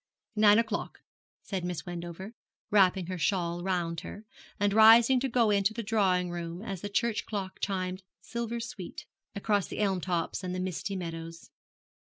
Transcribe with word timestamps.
'Nine 0.35 0.57
o'clock,' 0.57 0.97
said 1.43 1.63
Miss 1.63 1.85
Wendover, 1.85 2.33
wrapping 2.71 3.05
her 3.05 3.19
shawl 3.19 3.61
round 3.61 3.99
her, 3.99 4.25
and 4.59 4.73
rising 4.73 5.19
to 5.19 5.29
go 5.29 5.51
into 5.51 5.75
the 5.75 5.83
drawing 5.83 6.31
room 6.31 6.63
as 6.63 6.81
the 6.81 6.89
church 6.89 7.27
clock 7.27 7.59
chimed 7.61 8.01
silver 8.19 8.59
sweet 8.59 9.05
across 9.35 9.67
the 9.67 9.77
elm 9.77 10.01
tops 10.01 10.43
and 10.43 10.55
the 10.55 10.59
misty 10.59 10.95
meadows. 10.95 11.51